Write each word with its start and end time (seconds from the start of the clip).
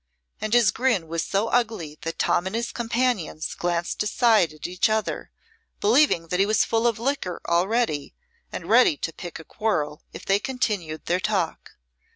And 0.39 0.55
his 0.55 0.71
grin 0.71 1.07
was 1.07 1.23
so 1.23 1.49
ugly 1.49 1.99
that 2.01 2.17
Tom 2.17 2.47
and 2.47 2.55
his 2.55 2.71
companions 2.71 3.53
glanced 3.53 4.01
aside 4.01 4.51
at 4.51 4.65
each 4.65 4.89
other, 4.89 5.29
believing 5.79 6.29
that 6.29 6.39
he 6.39 6.45
was 6.47 6.65
full 6.65 6.87
of 6.87 6.97
liquor 6.97 7.39
already, 7.47 8.15
and 8.51 8.67
ready 8.67 8.97
to 8.97 9.13
pick 9.13 9.37
a 9.37 9.43
quarrel 9.43 10.01
if 10.11 10.25
they 10.25 10.39
continued 10.39 11.05
their 11.05 11.19
talk. 11.19 11.73